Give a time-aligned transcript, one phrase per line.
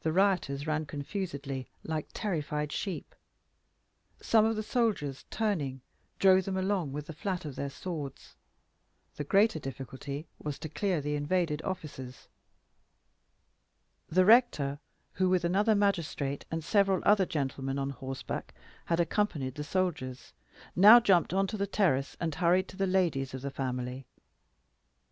[0.00, 3.14] The rioters ran confusedly, like terrified sheep.
[4.20, 5.82] Some of the soldiers, turning,
[6.18, 8.34] drove them along with the flat of their swords.
[9.14, 12.26] The greater difficulty was to clear the invaded offices.
[14.08, 14.80] The rector,
[15.12, 18.54] who with another magistrate and several other gentlemen on horseback
[18.86, 20.32] had accompanied the soldiers,
[20.74, 24.06] now jumped on to the terrace, and hurried to the ladies of the family.